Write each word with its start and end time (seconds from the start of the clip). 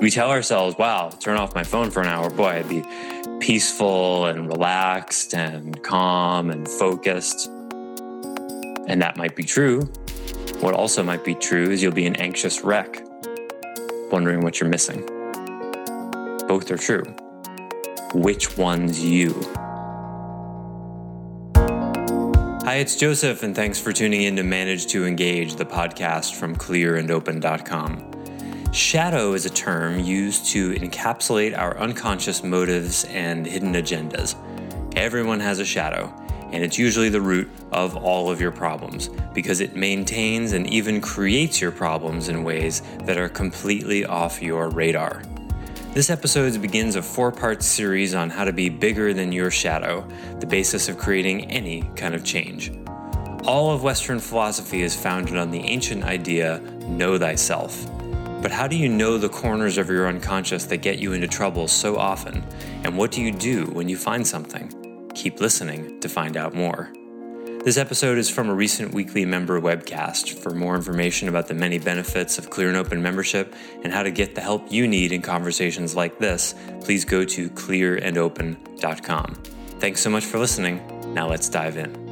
We 0.00 0.10
tell 0.10 0.30
ourselves, 0.30 0.78
wow, 0.78 1.10
turn 1.10 1.36
off 1.36 1.56
my 1.56 1.64
phone 1.64 1.90
for 1.90 2.00
an 2.00 2.06
hour. 2.06 2.30
Boy, 2.30 2.50
I'd 2.50 2.68
be 2.68 2.84
peaceful 3.40 4.26
and 4.26 4.46
relaxed 4.46 5.34
and 5.34 5.82
calm 5.82 6.50
and 6.50 6.68
focused. 6.68 7.48
And 8.86 9.02
that 9.02 9.16
might 9.16 9.34
be 9.34 9.42
true. 9.42 9.82
What 10.60 10.74
also 10.74 11.02
might 11.02 11.24
be 11.24 11.34
true 11.34 11.70
is 11.70 11.82
you'll 11.82 11.92
be 11.92 12.06
an 12.06 12.14
anxious 12.16 12.62
wreck, 12.62 13.02
wondering 14.12 14.40
what 14.42 14.60
you're 14.60 14.68
missing. 14.68 15.04
Both 16.46 16.70
are 16.70 16.76
true. 16.76 17.02
Which 18.14 18.56
one's 18.56 19.04
you? 19.04 19.34
Hi, 22.64 22.76
it's 22.76 22.94
Joseph, 22.96 23.42
and 23.42 23.56
thanks 23.56 23.80
for 23.80 23.92
tuning 23.92 24.22
in 24.22 24.36
to 24.36 24.44
Manage 24.44 24.86
to 24.88 25.06
Engage, 25.06 25.56
the 25.56 25.66
podcast 25.66 26.34
from 26.34 26.54
clearandopen.com. 26.54 28.17
Shadow 28.72 29.32
is 29.32 29.46
a 29.46 29.50
term 29.50 29.98
used 29.98 30.50
to 30.50 30.74
encapsulate 30.74 31.56
our 31.56 31.78
unconscious 31.78 32.44
motives 32.44 33.04
and 33.04 33.46
hidden 33.46 33.72
agendas. 33.72 34.36
Everyone 34.94 35.40
has 35.40 35.58
a 35.58 35.64
shadow, 35.64 36.12
and 36.52 36.62
it's 36.62 36.78
usually 36.78 37.08
the 37.08 37.20
root 37.20 37.48
of 37.72 37.96
all 37.96 38.30
of 38.30 38.42
your 38.42 38.52
problems 38.52 39.08
because 39.32 39.62
it 39.62 39.74
maintains 39.74 40.52
and 40.52 40.66
even 40.66 41.00
creates 41.00 41.62
your 41.62 41.72
problems 41.72 42.28
in 42.28 42.44
ways 42.44 42.82
that 43.04 43.16
are 43.16 43.30
completely 43.30 44.04
off 44.04 44.42
your 44.42 44.68
radar. 44.68 45.22
This 45.94 46.10
episode 46.10 46.60
begins 46.60 46.94
a 46.94 47.02
four 47.02 47.32
part 47.32 47.62
series 47.62 48.14
on 48.14 48.28
how 48.28 48.44
to 48.44 48.52
be 48.52 48.68
bigger 48.68 49.14
than 49.14 49.32
your 49.32 49.50
shadow, 49.50 50.06
the 50.40 50.46
basis 50.46 50.90
of 50.90 50.98
creating 50.98 51.50
any 51.50 51.90
kind 51.96 52.14
of 52.14 52.22
change. 52.22 52.70
All 53.44 53.72
of 53.72 53.82
Western 53.82 54.20
philosophy 54.20 54.82
is 54.82 54.94
founded 54.94 55.38
on 55.38 55.50
the 55.50 55.60
ancient 55.60 56.04
idea 56.04 56.60
know 56.86 57.16
thyself. 57.16 57.86
But 58.40 58.52
how 58.52 58.68
do 58.68 58.76
you 58.76 58.88
know 58.88 59.18
the 59.18 59.28
corners 59.28 59.78
of 59.78 59.88
your 59.88 60.06
unconscious 60.06 60.64
that 60.66 60.78
get 60.78 60.98
you 60.98 61.12
into 61.12 61.26
trouble 61.26 61.66
so 61.66 61.96
often? 61.96 62.44
And 62.84 62.96
what 62.96 63.10
do 63.10 63.20
you 63.20 63.32
do 63.32 63.66
when 63.66 63.88
you 63.88 63.96
find 63.96 64.26
something? 64.26 65.10
Keep 65.14 65.40
listening 65.40 65.98
to 66.00 66.08
find 66.08 66.36
out 66.36 66.54
more. 66.54 66.92
This 67.64 67.76
episode 67.76 68.16
is 68.16 68.30
from 68.30 68.48
a 68.48 68.54
recent 68.54 68.94
weekly 68.94 69.24
member 69.24 69.60
webcast. 69.60 70.38
For 70.38 70.50
more 70.50 70.76
information 70.76 71.28
about 71.28 71.48
the 71.48 71.54
many 71.54 71.78
benefits 71.78 72.38
of 72.38 72.48
Clear 72.48 72.68
and 72.68 72.76
Open 72.76 73.02
membership 73.02 73.54
and 73.82 73.92
how 73.92 74.04
to 74.04 74.12
get 74.12 74.36
the 74.36 74.40
help 74.40 74.70
you 74.70 74.86
need 74.86 75.10
in 75.10 75.20
conversations 75.20 75.96
like 75.96 76.18
this, 76.18 76.54
please 76.80 77.04
go 77.04 77.24
to 77.24 77.50
clearandopen.com. 77.50 79.42
Thanks 79.80 80.00
so 80.00 80.10
much 80.10 80.24
for 80.24 80.38
listening. 80.38 80.80
Now 81.12 81.28
let's 81.28 81.48
dive 81.48 81.76
in. 81.76 82.07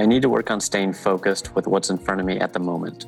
I 0.00 0.06
need 0.06 0.22
to 0.22 0.30
work 0.30 0.50
on 0.50 0.60
staying 0.60 0.94
focused 0.94 1.54
with 1.54 1.66
what's 1.66 1.90
in 1.90 1.98
front 1.98 2.22
of 2.22 2.26
me 2.26 2.40
at 2.40 2.54
the 2.54 2.58
moment. 2.58 3.04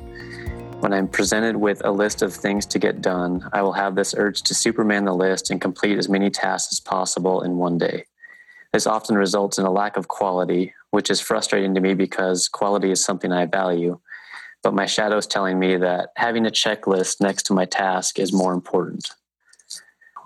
When 0.81 0.93
I'm 0.93 1.09
presented 1.09 1.57
with 1.57 1.81
a 1.87 1.91
list 1.91 2.21
of 2.21 2.35
things 2.35 2.67
to 2.67 2.79
get 2.79 3.01
done, 3.01 3.49
I 3.55 3.63
will 3.63 3.73
have 3.73 3.95
this 3.95 4.15
urge 4.15 4.43
to 4.43 4.55
superman 4.55 5.07
the 5.07 5.15
list 5.15 5.51
and 5.51 5.59
complete 5.59 5.97
as 5.97 6.11
many 6.11 6.29
tasks 6.29 6.75
as 6.75 6.81
possible 6.81 7.41
in 7.41 7.57
one 7.57 7.79
day. 7.79 8.05
This 8.75 8.87
often 8.87 9.17
results 9.17 9.57
in 9.57 9.65
a 9.65 9.71
lack 9.71 9.97
of 9.97 10.09
quality, 10.09 10.75
which 10.91 11.09
is 11.09 11.19
frustrating 11.19 11.75
to 11.75 11.81
me 11.81 11.95
because 11.95 12.47
quality 12.47 12.91
is 12.91 13.03
something 13.03 13.33
I 13.33 13.47
value. 13.47 13.99
But 14.63 14.75
my 14.75 14.85
shadow 14.85 15.17
is 15.17 15.27
telling 15.27 15.59
me 15.59 15.79
that 15.79 16.11
having 16.17 16.45
a 16.45 16.51
checklist 16.51 17.23
next 17.23 17.45
to 17.45 17.55
my 17.55 17.65
task 17.65 18.19
is 18.19 18.35
more 18.35 18.53
important. 18.53 19.09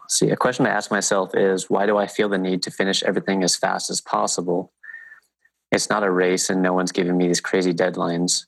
See, 0.08 0.30
a 0.30 0.36
question 0.36 0.66
I 0.66 0.70
ask 0.70 0.90
myself 0.90 1.30
is 1.32 1.70
why 1.70 1.86
do 1.86 1.96
I 1.96 2.08
feel 2.08 2.28
the 2.28 2.38
need 2.38 2.64
to 2.64 2.72
finish 2.72 3.04
everything 3.04 3.44
as 3.44 3.54
fast 3.54 3.88
as 3.88 4.00
possible? 4.00 4.72
It's 5.76 5.90
not 5.90 6.02
a 6.02 6.10
race 6.10 6.50
and 6.50 6.62
no 6.62 6.72
one's 6.72 6.90
giving 6.90 7.16
me 7.16 7.28
these 7.28 7.40
crazy 7.40 7.72
deadlines. 7.72 8.46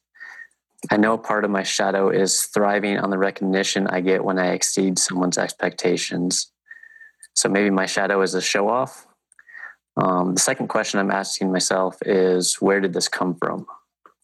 I 0.91 0.97
know 0.97 1.19
part 1.19 1.45
of 1.45 1.51
my 1.51 1.63
shadow 1.63 2.09
is 2.09 2.45
thriving 2.45 2.99
on 2.99 3.11
the 3.11 3.19
recognition 3.19 3.87
I 3.87 4.01
get 4.01 4.25
when 4.25 4.39
I 4.39 4.53
exceed 4.53 4.99
someone's 4.99 5.39
expectations. 5.39 6.51
So 7.35 7.49
maybe 7.49 7.71
my 7.71 7.87
shadow 7.87 8.23
is 8.23 8.35
a 8.35 8.41
show 8.41 8.69
off. 8.69 9.07
Um, 9.97 10.35
the 10.35 10.41
second 10.41 10.69
question 10.69 11.01
I'm 11.01 11.11
asking 11.11 11.53
myself 11.53 11.99
is 12.07 12.57
where 12.57 12.81
did 12.81 12.95
this 12.95 13.09
come 13.09 13.35
from? 13.35 13.67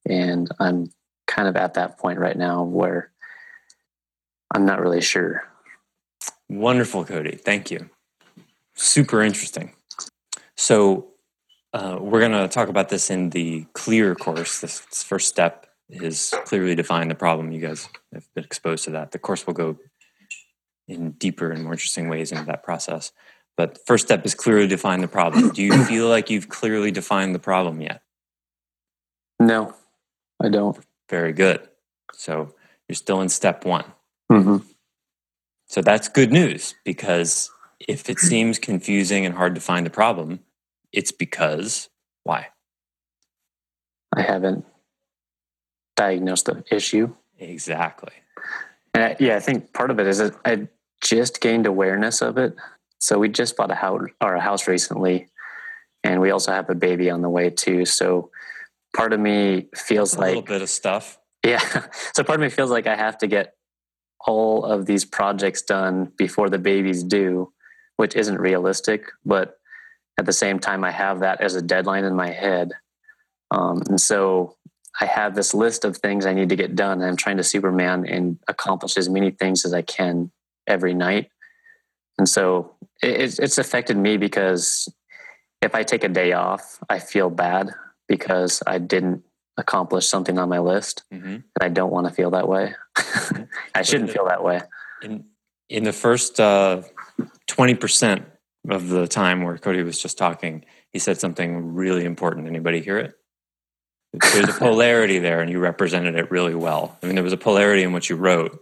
And 0.07 0.49
I'm 0.59 0.91
kind 1.27 1.49
of 1.49 1.57
at 1.57 1.75
that 1.75 1.99
point 1.99 2.19
right 2.19 2.37
now 2.37 2.63
where 2.63 3.11
I'm 4.55 4.65
not 4.65 4.81
really 4.81 5.01
sure. 5.03 5.45
Wonderful, 6.49 7.05
Cody. 7.05 7.37
Thank 7.37 7.71
you. 7.71 7.91
Super 8.77 9.23
interesting. 9.23 9.75
So, 10.57 11.14
uh, 11.75 11.99
we're 12.01 12.21
going 12.21 12.33
to 12.33 12.47
talk 12.47 12.69
about 12.69 12.89
this 12.89 13.11
in 13.11 13.31
the 13.31 13.67
clear 13.73 14.15
course. 14.15 14.61
This, 14.61 14.79
first 15.03 15.29
step 15.29 15.67
is 15.91 16.33
clearly 16.45 16.77
define 16.77 17.09
the 17.09 17.17
problem. 17.17 17.51
You 17.51 17.61
guys 17.61 17.89
have 18.13 18.33
been 18.35 18.45
exposed 18.45 18.85
to 18.85 18.91
that. 18.93 19.11
The 19.11 19.19
course 19.19 19.45
will 19.45 19.55
go 19.55 19.77
in 20.87 21.13
deeper 21.13 21.51
and 21.51 21.65
more 21.65 21.73
interesting 21.73 22.09
ways 22.09 22.31
into 22.31 22.45
that 22.45 22.63
process. 22.63 23.11
But 23.57 23.85
first 23.87 24.07
step 24.07 24.25
is 24.25 24.37
clearly 24.37 24.69
define 24.69 25.01
the 25.01 25.09
problem. 25.09 25.51
Do 25.51 25.63
you 25.63 25.85
feel 25.85 26.09
like 26.09 26.31
you've 26.31 26.49
clearly 26.49 26.93
defined 26.93 27.35
the 27.35 27.41
problem 27.41 27.81
yet? 27.81 28.03
No, 29.41 29.75
I 30.41 30.51
don't. 30.51 30.79
Very 31.11 31.33
good. 31.33 31.69
So 32.13 32.55
you're 32.89 32.95
still 32.95 33.21
in 33.21 33.29
step 33.29 33.65
one. 33.65 33.85
Mm-hmm. 34.31 34.59
So 35.67 35.83
that's 35.83 36.09
good 36.09 36.31
news 36.31 36.77
because 36.85 37.51
if 37.81 38.09
it 38.09 38.21
seems 38.21 38.61
confusing 38.61 39.27
and 39.27 39.35
hard 39.35 39.57
to 39.57 39.61
find 39.61 39.85
the 39.85 39.91
problem, 39.91 40.41
it's 40.95 41.13
because 41.13 41.89
why? 42.23 42.49
I 44.15 44.23
haven't 44.23 44.65
diagnosed 45.97 46.47
the 46.47 46.65
issue. 46.71 47.15
Exactly. 47.39 48.13
I, 48.95 49.17
yeah, 49.19 49.37
I 49.37 49.41
think 49.41 49.73
part 49.73 49.91
of 49.91 49.99
it 49.99 50.07
is 50.07 50.19
that 50.19 50.35
I 50.45 50.69
just 51.03 51.41
gained 51.41 51.67
awareness 51.67 52.23
of 52.23 52.39
it. 52.39 52.55
So 53.01 53.19
we 53.19 53.29
just 53.29 53.57
bought 53.57 53.71
a 53.71 53.75
house 53.75 54.03
or 54.21 54.35
a 54.35 54.41
house 54.41 54.67
recently, 54.69 55.29
and 56.03 56.21
we 56.21 56.31
also 56.31 56.53
have 56.53 56.71
a 56.71 56.75
baby 56.75 57.11
on 57.11 57.23
the 57.23 57.29
way 57.29 57.51
too. 57.51 57.85
So 57.85 58.31
part 58.97 59.13
of 59.13 59.21
me 59.21 59.69
feels 59.75 60.15
a 60.15 60.21
like 60.21 60.27
a 60.27 60.29
little 60.29 60.43
bit 60.43 60.63
of 60.63 60.71
stuff. 60.71 61.19
Yeah. 61.45 61.61
So 62.15 62.23
part 62.23 62.39
of 62.39 62.43
me 62.43 62.49
feels 62.49 62.71
like 62.71 62.87
I 62.87 62.95
have 62.95 63.19
to 63.19 63.27
get 63.27 63.55
all 64.21 64.65
of 64.65 64.87
these 64.87 65.05
projects 65.05 65.63
done 65.63 66.13
before 66.17 66.49
the 66.49 66.59
baby's 66.59 67.03
due, 67.03 67.53
which 67.97 68.15
isn't 68.15 68.39
realistic. 68.39 69.07
But 69.25 69.59
at 70.19 70.27
the 70.27 70.33
same 70.33 70.59
time, 70.59 70.85
I 70.85 70.91
have 70.91 71.21
that 71.21 71.41
as 71.41 71.55
a 71.55 71.63
deadline 71.63 72.05
in 72.05 72.15
my 72.15 72.31
head. 72.31 72.73
Um, 73.51 73.83
and 73.89 74.01
so 74.01 74.57
I 75.01 75.07
have 75.07 75.35
this 75.35 75.55
list 75.55 75.85
of 75.85 75.97
things 75.97 76.25
I 76.25 76.35
need 76.35 76.49
to 76.51 76.57
get 76.57 76.77
done. 76.77 77.01
And 77.01 77.11
I'm 77.11 77.17
trying 77.17 77.37
to 77.39 77.45
Superman 77.45 78.07
and 78.07 78.39
accomplish 78.47 78.97
as 78.97 79.09
many 79.09 79.31
things 79.31 79.65
as 79.65 79.75
I 79.75 79.83
can 79.83 80.31
every 80.67 80.95
night. 80.95 81.31
And 82.17 82.29
so 82.29 82.75
it, 83.03 83.39
it's 83.39 83.59
affected 83.59 83.97
me 83.97 84.17
because 84.17 84.89
if 85.63 85.75
I 85.75 85.83
take 85.83 86.05
a 86.05 86.09
day 86.09 86.33
off, 86.33 86.79
I 86.89 87.01
feel 87.01 87.31
bad 87.31 87.71
because 88.07 88.63
I 88.67 88.79
didn't 88.79 89.25
accomplish 89.57 90.07
something 90.07 90.39
on 90.39 90.49
my 90.49 90.59
list. 90.59 91.03
Mm-hmm. 91.13 91.27
And 91.27 91.61
I 91.61 91.69
don't 91.69 91.91
want 91.91 92.07
to 92.07 92.13
feel 92.13 92.31
that 92.31 92.49
way. 92.49 92.75
I 93.75 93.83
shouldn't 93.83 94.11
feel 94.11 94.27
that 94.27 94.45
way. 94.45 94.61
In, 95.03 95.25
in 95.69 95.83
the 95.85 95.93
first 95.93 96.39
uh, 96.39 96.83
20%, 97.49 98.25
of 98.69 98.89
the 98.89 99.07
time 99.07 99.43
where 99.43 99.59
Cody 99.59 99.83
was 99.83 100.01
just 100.01 100.19
talking, 100.19 100.65
he 100.91 100.99
said 100.99 101.19
something 101.19 101.75
really 101.75 102.05
important. 102.05 102.47
Anybody 102.47 102.81
hear 102.81 102.99
it? 102.99 103.15
There's 104.13 104.49
a 104.49 104.53
polarity 104.59 105.19
there, 105.19 105.41
and 105.41 105.51
you 105.51 105.59
represented 105.59 106.15
it 106.15 106.31
really 106.31 106.55
well. 106.55 106.97
I 107.03 107.07
mean, 107.07 107.15
there 107.15 107.25
was 107.25 107.33
a 107.33 107.39
polarity 107.39 107.83
in 107.83 107.93
what 107.93 108.09
you 108.09 108.17
wrote, 108.17 108.59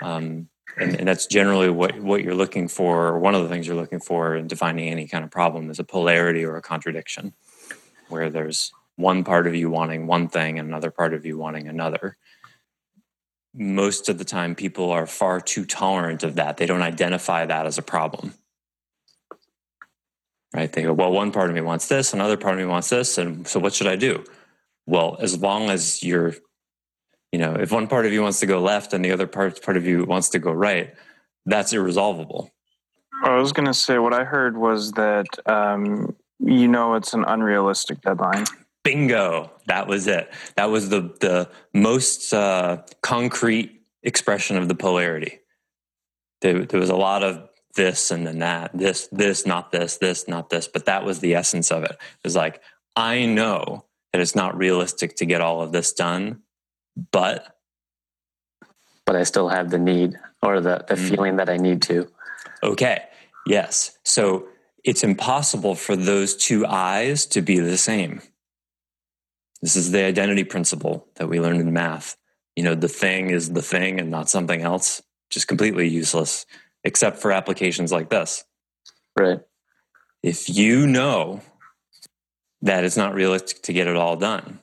um, 0.00 0.48
and, 0.76 0.94
and, 0.96 1.08
that's 1.08 1.26
generally 1.26 1.70
what 1.70 1.98
what 1.98 2.22
you're 2.22 2.34
looking 2.34 2.68
for. 2.68 3.08
Or 3.08 3.18
one 3.18 3.34
of 3.34 3.42
the 3.42 3.48
things 3.48 3.66
you're 3.66 3.76
looking 3.76 4.00
for 4.00 4.36
in 4.36 4.46
defining 4.46 4.88
any 4.88 5.08
kind 5.08 5.24
of 5.24 5.30
problem 5.30 5.70
is 5.70 5.78
a 5.78 5.84
polarity 5.84 6.44
or 6.44 6.56
a 6.56 6.62
contradiction, 6.62 7.32
where 8.08 8.30
there's 8.30 8.72
one 8.96 9.24
part 9.24 9.46
of 9.46 9.54
you 9.54 9.70
wanting 9.70 10.06
one 10.06 10.28
thing 10.28 10.58
and 10.58 10.68
another 10.68 10.90
part 10.90 11.14
of 11.14 11.24
you 11.24 11.38
wanting 11.38 11.66
another. 11.66 12.16
Most 13.54 14.08
of 14.08 14.18
the 14.18 14.24
time, 14.24 14.54
people 14.54 14.90
are 14.90 15.06
far 15.06 15.40
too 15.40 15.64
tolerant 15.64 16.22
of 16.22 16.36
that. 16.36 16.58
They 16.58 16.66
don't 16.66 16.82
identify 16.82 17.46
that 17.46 17.66
as 17.66 17.78
a 17.78 17.82
problem 17.82 18.34
right? 20.54 20.72
They 20.72 20.82
go, 20.82 20.92
well, 20.92 21.12
one 21.12 21.32
part 21.32 21.50
of 21.50 21.54
me 21.54 21.60
wants 21.60 21.88
this, 21.88 22.12
another 22.12 22.36
part 22.36 22.54
of 22.54 22.60
me 22.60 22.66
wants 22.66 22.88
this, 22.88 23.18
and 23.18 23.46
so 23.46 23.60
what 23.60 23.74
should 23.74 23.86
I 23.86 23.96
do? 23.96 24.24
Well, 24.86 25.16
as 25.20 25.38
long 25.38 25.70
as 25.70 26.02
you're, 26.02 26.34
you 27.32 27.38
know, 27.38 27.54
if 27.54 27.70
one 27.70 27.88
part 27.88 28.06
of 28.06 28.12
you 28.12 28.22
wants 28.22 28.40
to 28.40 28.46
go 28.46 28.60
left 28.60 28.92
and 28.92 29.04
the 29.04 29.12
other 29.12 29.26
part 29.26 29.62
part 29.62 29.76
of 29.76 29.86
you 29.86 30.04
wants 30.04 30.30
to 30.30 30.38
go 30.38 30.50
right, 30.50 30.94
that's 31.44 31.72
irresolvable. 31.72 32.50
I 33.24 33.36
was 33.36 33.52
going 33.52 33.66
to 33.66 33.74
say 33.74 33.98
what 33.98 34.14
I 34.14 34.24
heard 34.24 34.56
was 34.56 34.92
that 34.92 35.26
um, 35.46 36.14
you 36.38 36.68
know 36.68 36.94
it's 36.94 37.14
an 37.14 37.24
unrealistic 37.24 38.00
deadline. 38.00 38.44
Bingo! 38.84 39.50
That 39.66 39.86
was 39.86 40.06
it. 40.06 40.32
That 40.56 40.70
was 40.70 40.88
the 40.88 41.14
the 41.20 41.50
most 41.74 42.32
uh, 42.32 42.82
concrete 43.02 43.82
expression 44.02 44.56
of 44.56 44.68
the 44.68 44.74
polarity. 44.74 45.40
There, 46.40 46.64
there 46.64 46.80
was 46.80 46.90
a 46.90 46.96
lot 46.96 47.22
of 47.22 47.48
this 47.78 48.10
and 48.10 48.26
then 48.26 48.40
that, 48.40 48.70
this, 48.74 49.08
this, 49.10 49.46
not 49.46 49.72
this, 49.72 49.96
this, 49.96 50.28
not 50.28 50.50
this, 50.50 50.68
but 50.68 50.84
that 50.84 51.04
was 51.06 51.20
the 51.20 51.34
essence 51.34 51.70
of 51.70 51.84
it. 51.84 51.92
It 51.92 52.24
was 52.24 52.36
like 52.36 52.60
I 52.94 53.24
know 53.24 53.86
that 54.12 54.20
it's 54.20 54.34
not 54.34 54.58
realistic 54.58 55.16
to 55.16 55.24
get 55.24 55.40
all 55.40 55.62
of 55.62 55.72
this 55.72 55.92
done, 55.94 56.42
but 57.12 57.54
but 59.06 59.16
I 59.16 59.22
still 59.22 59.48
have 59.48 59.70
the 59.70 59.78
need 59.78 60.18
or 60.42 60.60
the, 60.60 60.84
the 60.86 60.94
Mm. 60.96 61.08
feeling 61.08 61.36
that 61.36 61.48
I 61.48 61.56
need 61.56 61.80
to. 61.82 62.08
Okay. 62.62 63.04
Yes. 63.46 63.96
So 64.04 64.48
it's 64.84 65.02
impossible 65.02 65.74
for 65.74 65.96
those 65.96 66.36
two 66.36 66.66
eyes 66.66 67.24
to 67.26 67.40
be 67.40 67.58
the 67.58 67.78
same. 67.78 68.20
This 69.62 69.76
is 69.76 69.90
the 69.92 70.04
identity 70.04 70.44
principle 70.44 71.06
that 71.16 71.28
we 71.28 71.40
learned 71.40 71.60
in 71.60 71.72
math. 71.72 72.16
You 72.54 72.64
know, 72.64 72.74
the 72.74 72.88
thing 72.88 73.30
is 73.30 73.52
the 73.52 73.62
thing 73.62 73.98
and 74.00 74.10
not 74.10 74.28
something 74.28 74.60
else, 74.60 75.02
just 75.30 75.48
completely 75.48 75.88
useless, 75.88 76.44
except 76.84 77.18
for 77.18 77.32
applications 77.32 77.92
like 77.92 78.10
this. 78.10 78.44
Right. 79.18 79.40
If 80.22 80.48
you 80.48 80.86
know 80.86 81.40
that 82.62 82.84
it's 82.84 82.96
not 82.96 83.14
realistic 83.14 83.62
to 83.62 83.72
get 83.72 83.86
it 83.86 83.96
all 83.96 84.16
done, 84.16 84.60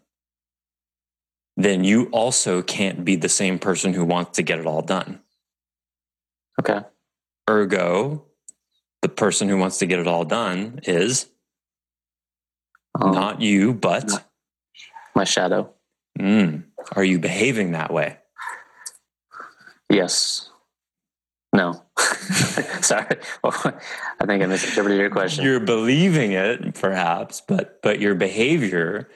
then 1.57 1.83
you 1.83 2.06
also 2.12 2.62
can't 2.62 3.06
be 3.06 3.15
the 3.15 3.29
same 3.29 3.57
person 3.59 3.94
who 3.94 4.03
wants 4.03 4.31
to 4.38 4.44
get 4.44 4.59
it 4.59 4.65
all 4.65 4.81
done. 4.81 5.21
Okay. 6.59 6.81
Ergo, 7.50 8.25
the 9.01 9.09
person 9.09 9.47
who 9.47 9.57
wants 9.57 9.77
to 9.79 9.85
get 9.85 10.00
it 10.00 10.07
all 10.07 10.25
done 10.25 10.79
is 10.83 11.27
Um, 13.00 13.12
not 13.12 13.41
you, 13.41 13.73
but 13.73 14.09
my 15.15 15.23
shadow. 15.23 15.73
mm, 16.19 16.63
are 16.94 17.03
you 17.03 17.19
behaving 17.19 17.71
that 17.73 17.91
way? 17.94 18.17
Yes. 19.89 20.50
No. 21.56 21.81
Sorry. 22.81 23.06
I 23.44 24.25
think 24.25 24.44
I 24.44 24.46
misinterpreted 24.46 25.00
your 25.00 25.10
question. 25.10 25.46
You're 25.46 25.60
believing 25.62 26.34
it, 26.34 26.75
perhaps, 26.75 27.42
but 27.48 27.81
but 27.81 28.00
your 28.00 28.13
behavior 28.16 29.10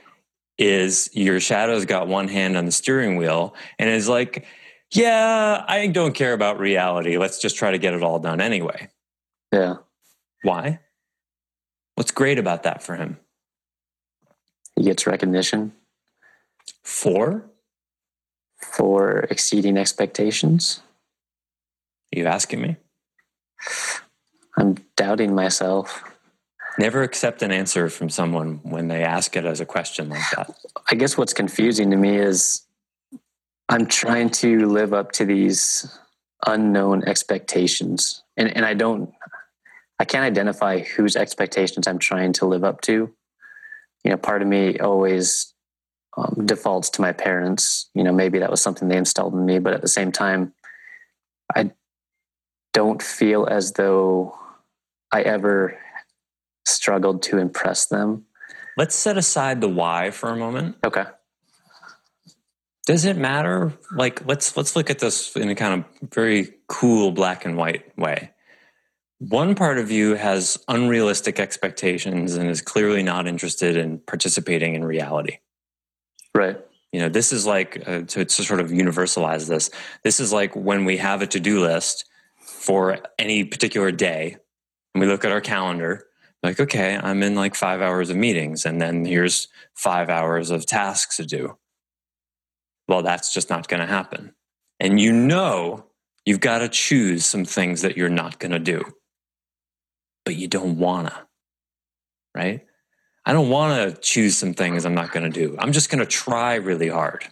is 0.58 1.10
your 1.14 1.40
shadow's 1.40 1.86
got 1.86 2.08
one 2.08 2.28
hand 2.28 2.56
on 2.58 2.66
the 2.66 2.72
steering 2.72 3.18
wheel 3.18 3.56
and 3.78 3.90
is 3.90 4.08
like, 4.10 4.46
yeah, 4.92 5.64
I 5.68 5.88
don't 5.88 6.14
care 6.14 6.34
about 6.34 6.60
reality. 6.60 7.18
Let's 7.18 7.40
just 7.40 7.56
try 7.58 7.72
to 7.72 7.78
get 7.78 7.94
it 7.94 8.04
all 8.04 8.20
done 8.20 8.42
anyway. 8.42 8.90
yeah. 9.52 9.76
Why? 10.44 10.80
What's 11.96 12.12
great 12.12 12.40
about 12.40 12.64
that 12.64 12.82
for 12.82 12.96
him? 12.96 13.18
He 14.78 14.84
gets 14.84 15.06
recognition 15.06 15.74
For? 16.84 17.46
for 18.58 19.20
exceeding 19.30 19.78
expectations. 19.78 20.82
Are 22.16 22.20
you 22.20 22.26
asking 22.26 22.62
me? 22.62 22.78
I'm 24.58 24.76
doubting 24.96 25.34
myself. 25.34 26.04
Never 26.78 27.04
accept 27.04 27.42
an 27.42 27.52
answer 27.52 27.90
from 27.90 28.10
someone 28.10 28.60
when 28.64 28.88
they 28.88 29.04
ask 29.04 29.36
it 29.36 29.46
as 29.46 29.60
a 29.60 29.66
question 29.66 30.10
like 30.10 30.24
that. 30.36 30.56
I 30.90 30.96
guess 30.96 31.18
what's 31.18 31.34
confusing 31.34 31.92
to 31.92 31.98
me 31.98 32.18
is 32.18 32.66
I'm 33.68 33.86
trying 33.86 34.30
to 34.32 34.66
live 34.68 34.94
up 34.94 35.12
to 35.14 35.26
these 35.26 36.00
unknown 36.48 37.04
expectations. 37.08 38.24
And 38.38 38.56
and 38.56 38.66
I 38.66 38.74
don't 38.74 39.14
I 40.00 40.06
can't 40.06 40.24
identify 40.24 40.80
whose 40.80 41.16
expectations 41.16 41.88
I'm 41.88 42.00
trying 42.00 42.34
to 42.34 42.46
live 42.46 42.64
up 42.64 42.82
to. 42.82 43.14
You 44.04 44.12
know, 44.12 44.18
part 44.18 44.42
of 44.42 44.48
me 44.48 44.80
always 44.80 45.54
um, 46.18 46.46
defaults 46.46 46.90
to 46.92 47.02
my 47.02 47.12
parents. 47.12 47.90
You 47.94 48.04
know, 48.04 48.14
maybe 48.14 48.40
that 48.40 48.50
was 48.50 48.62
something 48.62 48.88
they 48.88 48.98
installed 48.98 49.34
in 49.34 49.46
me, 49.46 49.60
but 49.60 49.74
at 49.74 49.82
the 49.82 49.90
same 49.90 50.12
time, 50.12 50.54
I 51.54 51.72
don't 52.74 53.02
feel 53.02 53.48
as 53.50 53.74
though 53.74 54.38
I 55.12 55.22
ever 55.22 55.78
struggled 56.66 57.24
to 57.24 57.38
impress 57.38 57.88
them. 57.88 58.26
Let's 58.78 58.96
set 58.96 59.18
aside 59.18 59.62
the 59.62 59.70
why 59.70 60.12
for 60.12 60.30
a 60.30 60.36
moment. 60.36 60.78
Okay. 60.86 61.06
Does 62.86 63.06
it 63.06 63.18
matter? 63.18 63.74
Like 63.92 64.26
let's 64.26 64.56
let's 64.58 64.76
look 64.76 64.90
at 64.90 65.00
this 65.00 65.36
in 65.36 65.50
a 65.50 65.56
kind 65.56 65.84
of 65.84 66.10
very 66.12 66.56
cool 66.68 67.12
black 67.12 67.46
and 67.46 67.58
white 67.58 67.98
way. 67.98 68.32
One 69.20 69.54
part 69.54 69.78
of 69.78 69.92
you 69.92 70.16
has 70.16 70.58
unrealistic 70.68 71.40
expectations 71.40 72.36
and 72.36 72.50
is 72.50 72.62
clearly 72.62 73.04
not 73.04 73.28
interested 73.28 73.76
in 73.76 74.00
participating 74.00 74.76
in 74.76 74.84
reality. 74.86 75.40
Right. 76.34 76.58
You 76.94 77.02
know, 77.02 77.10
this 77.10 77.34
is 77.34 77.46
like 77.46 77.84
uh, 77.86 78.02
to, 78.02 78.26
to 78.26 78.44
sort 78.44 78.62
of 78.62 78.70
universalize 78.70 79.48
this. 79.48 79.70
This 80.04 80.20
is 80.20 80.32
like 80.32 80.56
when 80.56 80.86
we 80.86 80.98
have 80.98 81.22
a 81.22 81.28
to-do 81.28 81.60
list 81.60 82.06
for 82.70 83.00
any 83.18 83.44
particular 83.44 83.92
day, 83.92 84.38
and 84.94 85.02
we 85.02 85.08
look 85.08 85.26
at 85.26 85.32
our 85.32 85.42
calendar. 85.42 86.06
Like, 86.44 86.60
okay, 86.60 87.00
I'm 87.02 87.24
in 87.24 87.34
like 87.34 87.56
five 87.56 87.82
hours 87.82 88.12
of 88.12 88.16
meetings, 88.16 88.64
and 88.64 88.80
then 88.80 89.06
here's 89.06 89.48
five 89.74 90.08
hours 90.08 90.52
of 90.52 90.68
tasks 90.68 91.18
to 91.18 91.26
do. 91.26 91.58
Well, 92.88 93.02
that's 93.02 93.34
just 93.34 93.50
not 93.50 93.68
going 93.68 93.80
to 93.80 93.88
happen, 93.88 94.36
and 94.80 95.00
you 95.00 95.12
know 95.12 95.88
you've 96.26 96.42
got 96.42 96.60
to 96.60 96.70
choose 96.70 97.26
some 97.26 97.44
things 97.44 97.82
that 97.82 97.98
you're 97.98 98.08
not 98.08 98.38
going 98.38 98.52
to 98.52 98.60
do, 98.60 98.84
but 100.24 100.36
you 100.36 100.48
don't 100.48 100.78
wanna, 100.78 101.28
right? 102.36 102.68
I 103.26 103.34
don't 103.34 103.50
want 103.50 103.96
to 103.96 104.00
choose 104.00 104.38
some 104.38 104.54
things 104.54 104.86
I'm 104.86 104.94
not 104.94 105.12
going 105.12 105.32
to 105.32 105.48
do. 105.48 105.56
I'm 105.58 105.72
just 105.72 105.90
going 105.90 106.02
to 106.02 106.06
try 106.06 106.54
really 106.54 106.90
hard. 106.90 107.26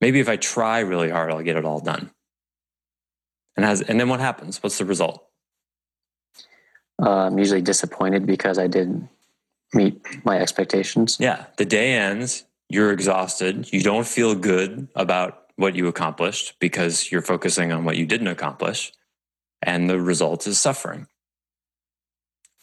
Maybe 0.00 0.20
if 0.20 0.28
I 0.28 0.36
try 0.36 0.78
really 0.78 1.10
hard, 1.10 1.32
I'll 1.32 1.42
get 1.42 1.56
it 1.56 1.64
all 1.64 1.80
done. 1.80 2.12
And 3.58 3.64
has 3.64 3.80
and 3.80 3.98
then 3.98 4.08
what 4.08 4.20
happens? 4.20 4.62
What's 4.62 4.78
the 4.78 4.84
result? 4.84 5.26
Uh, 7.02 7.26
I'm 7.26 7.38
usually 7.40 7.60
disappointed 7.60 8.24
because 8.24 8.56
I 8.56 8.68
didn't 8.68 9.08
meet 9.74 10.00
my 10.24 10.38
expectations. 10.38 11.16
Yeah, 11.18 11.46
the 11.56 11.64
day 11.64 11.94
ends, 11.94 12.44
you're 12.68 12.92
exhausted, 12.92 13.72
you 13.72 13.82
don't 13.82 14.06
feel 14.06 14.36
good 14.36 14.86
about 14.94 15.46
what 15.56 15.74
you 15.74 15.88
accomplished 15.88 16.54
because 16.60 17.10
you're 17.10 17.20
focusing 17.20 17.72
on 17.72 17.84
what 17.84 17.96
you 17.96 18.06
didn't 18.06 18.28
accomplish, 18.28 18.92
and 19.60 19.90
the 19.90 20.00
result 20.00 20.46
is 20.46 20.60
suffering. 20.60 21.08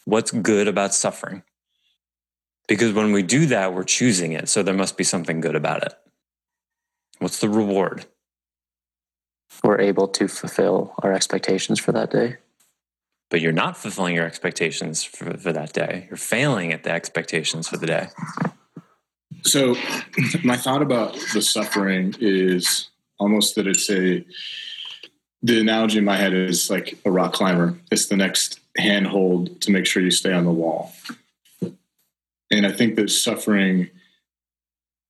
What's 0.06 0.30
good 0.30 0.66
about 0.66 0.94
suffering? 0.94 1.42
Because 2.68 2.94
when 2.94 3.12
we 3.12 3.22
do 3.22 3.44
that, 3.46 3.74
we're 3.74 3.84
choosing 3.84 4.32
it, 4.32 4.48
so 4.48 4.62
there 4.62 4.72
must 4.72 4.96
be 4.96 5.04
something 5.04 5.42
good 5.42 5.56
about 5.56 5.82
it. 5.82 5.92
What's 7.18 7.40
the 7.40 7.50
reward? 7.50 8.06
We're 9.62 9.80
able 9.80 10.08
to 10.08 10.28
fulfill 10.28 10.94
our 11.02 11.12
expectations 11.12 11.80
for 11.80 11.92
that 11.92 12.10
day. 12.10 12.36
But 13.30 13.40
you're 13.40 13.52
not 13.52 13.76
fulfilling 13.76 14.14
your 14.14 14.26
expectations 14.26 15.02
for, 15.02 15.36
for 15.36 15.52
that 15.52 15.72
day. 15.72 16.06
You're 16.08 16.16
failing 16.16 16.72
at 16.72 16.84
the 16.84 16.90
expectations 16.90 17.68
for 17.68 17.76
the 17.76 17.86
day. 17.86 18.08
So, 19.42 19.76
my 20.44 20.56
thought 20.56 20.82
about 20.82 21.14
the 21.32 21.42
suffering 21.42 22.14
is 22.20 22.88
almost 23.18 23.54
that 23.56 23.66
it's 23.66 23.90
a. 23.90 24.24
The 25.42 25.60
analogy 25.60 25.98
in 25.98 26.04
my 26.04 26.16
head 26.16 26.32
is 26.32 26.70
like 26.70 26.98
a 27.04 27.10
rock 27.10 27.34
climber. 27.34 27.78
It's 27.92 28.06
the 28.06 28.16
next 28.16 28.58
handhold 28.78 29.60
to 29.60 29.70
make 29.70 29.86
sure 29.86 30.02
you 30.02 30.10
stay 30.10 30.32
on 30.32 30.44
the 30.44 30.50
wall. 30.50 30.92
And 32.50 32.66
I 32.66 32.72
think 32.72 32.96
that 32.96 33.10
suffering 33.10 33.90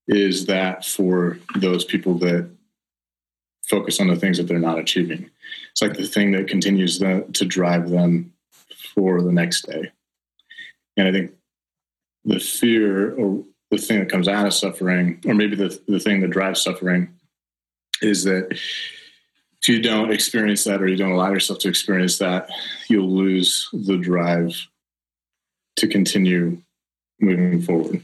is 0.09 0.47
that 0.47 0.85
for 0.85 1.38
those 1.57 1.85
people 1.85 2.19
that 2.19 2.49
focus 3.68 4.00
on 4.00 4.08
the 4.08 4.16
things 4.16 4.38
that 4.38 4.44
they're 4.44 4.58
not 4.58 4.78
achieving. 4.78 5.30
It's 5.73 5.82
like 5.82 5.94
the 5.94 6.06
thing 6.06 6.32
that 6.32 6.49
continues 6.49 6.99
the, 6.99 7.26
to 7.35 7.44
drive 7.44 7.90
them 7.90 8.32
for 8.94 9.23
the 9.23 9.32
next 9.32 9.66
day. 9.66 9.92
And 10.96 11.08
I 11.08 11.12
think 11.12 11.32
the 12.25 12.38
fear 12.38 13.14
or 13.14 13.44
the 13.70 13.78
thing 13.78 13.99
that 13.99 14.11
comes 14.11 14.28
out 14.28 14.46
of 14.46 14.54
suffering, 14.54 15.20
or 15.26 15.35
maybe 15.35 15.56
the, 15.56 15.78
the 15.88 16.00
thing 16.00 16.20
that 16.20 16.30
drives 16.30 16.62
suffering, 16.62 17.14
is 18.00 18.25
that 18.25 18.49
if 18.52 19.68
you 19.68 19.82
don't 19.82 20.12
experience 20.12 20.64
that 20.64 20.80
or 20.80 20.87
you 20.87 20.96
don't 20.96 21.12
allow 21.12 21.30
yourself 21.30 21.58
to 21.61 21.68
experience 21.68 22.18
that, 22.18 22.49
you'll 22.88 23.11
lose 23.11 23.68
the 23.73 23.96
drive 23.96 24.54
to 25.76 25.88
continue 25.88 26.62
moving 27.20 27.61
forward. 27.61 28.02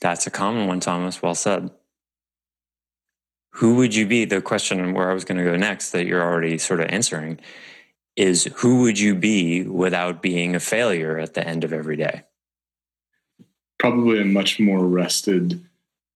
That's 0.00 0.26
a 0.26 0.30
common 0.30 0.66
one, 0.66 0.80
Thomas. 0.80 1.20
Well 1.20 1.34
said. 1.34 1.70
Who 3.54 3.76
would 3.76 3.94
you 3.94 4.06
be? 4.06 4.24
The 4.24 4.40
question 4.40 4.94
where 4.94 5.10
I 5.10 5.14
was 5.14 5.24
going 5.24 5.38
to 5.38 5.44
go 5.44 5.56
next 5.56 5.90
that 5.90 6.06
you're 6.06 6.22
already 6.22 6.58
sort 6.58 6.80
of 6.80 6.88
answering 6.88 7.40
is 8.16 8.44
who 8.56 8.82
would 8.82 8.98
you 8.98 9.14
be 9.14 9.62
without 9.62 10.22
being 10.22 10.54
a 10.54 10.60
failure 10.60 11.18
at 11.18 11.34
the 11.34 11.46
end 11.46 11.64
of 11.64 11.72
every 11.72 11.96
day? 11.96 12.22
Probably 13.78 14.20
a 14.20 14.24
much 14.24 14.60
more 14.60 14.86
rested, 14.86 15.64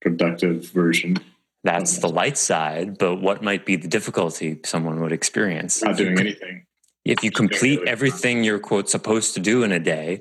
productive 0.00 0.70
version. 0.70 1.18
That's 1.64 1.98
the 1.98 2.08
light 2.08 2.36
side, 2.36 2.98
but 2.98 3.16
what 3.16 3.42
might 3.42 3.64
be 3.64 3.76
the 3.76 3.88
difficulty 3.88 4.60
someone 4.64 5.00
would 5.00 5.12
experience? 5.12 5.82
Not 5.82 5.96
doing 5.96 6.18
anything. 6.18 6.66
If 7.06 7.24
you 7.24 7.30
complete 7.30 7.80
everything 7.86 8.44
you're 8.44 8.58
quote 8.58 8.88
supposed 8.88 9.34
to 9.34 9.40
do 9.40 9.62
in 9.62 9.72
a 9.72 9.78
day, 9.78 10.20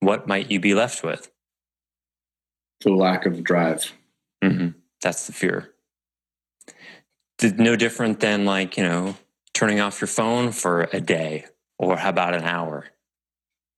what 0.00 0.26
might 0.26 0.50
you 0.50 0.60
be 0.60 0.74
left 0.74 1.02
with? 1.02 1.30
The 2.82 2.92
lack 2.92 3.24
of 3.24 3.42
drive. 3.42 3.92
hmm 4.42 4.68
That's 5.02 5.26
the 5.26 5.32
fear. 5.32 5.72
No 7.42 7.76
different 7.76 8.20
than 8.20 8.44
like, 8.44 8.76
you 8.76 8.84
know, 8.84 9.16
turning 9.52 9.80
off 9.80 10.00
your 10.00 10.08
phone 10.08 10.52
for 10.52 10.88
a 10.92 11.00
day 11.00 11.46
or 11.78 11.96
how 11.96 12.08
about 12.08 12.34
an 12.34 12.44
hour, 12.44 12.86